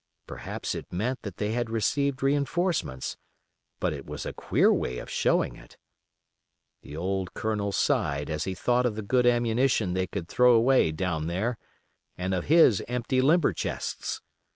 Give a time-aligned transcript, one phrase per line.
[0.25, 3.17] Perhaps it meant that they had received reinforcements,
[3.79, 5.77] but it was a queer way of showing it.
[6.81, 10.91] The old Colonel sighed as he thought of the good ammunition they could throw away
[10.91, 11.59] down there,
[12.17, 14.23] and of his empty limber chests.